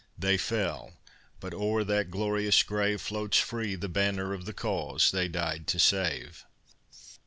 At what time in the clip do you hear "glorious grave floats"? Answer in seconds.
2.09-3.37